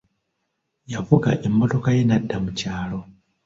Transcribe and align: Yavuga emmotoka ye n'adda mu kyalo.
Yavuga 0.93 1.29
emmotoka 1.47 1.89
ye 1.95 2.03
n'adda 2.05 2.37
mu 2.43 2.51
kyalo. 2.59 2.99